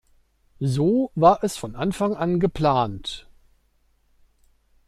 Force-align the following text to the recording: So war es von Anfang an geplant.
So 0.59 1.11
war 1.13 1.43
es 1.43 1.57
von 1.57 1.75
Anfang 1.75 2.15
an 2.15 2.39
geplant. 2.39 3.27